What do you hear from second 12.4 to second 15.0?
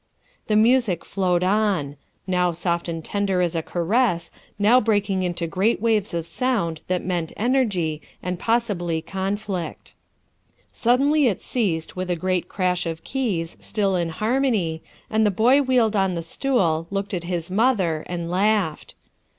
crash of keys, still in harmony,